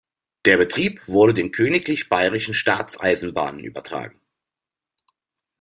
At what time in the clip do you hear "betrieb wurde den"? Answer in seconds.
0.57-1.51